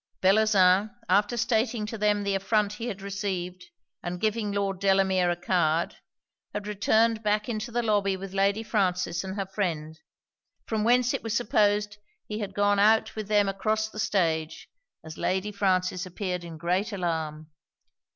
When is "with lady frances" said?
8.17-9.23